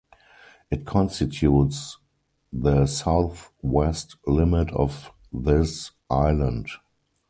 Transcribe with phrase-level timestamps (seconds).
[0.71, 1.99] It constitutes
[2.51, 6.69] the southwest limit of this island.